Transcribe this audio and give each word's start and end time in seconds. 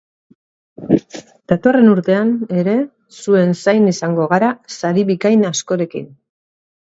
Datorren 1.51 1.89
urtean 1.89 2.31
ere 2.61 2.73
zuen 3.25 3.53
zain 3.65 3.85
izango 3.93 4.27
gara, 4.33 4.49
sari 4.79 5.07
bikain 5.11 5.47
askorekin! 5.53 6.09